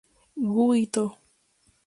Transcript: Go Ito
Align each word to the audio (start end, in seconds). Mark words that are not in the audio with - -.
Go 0.53 0.65
Ito 0.73 1.05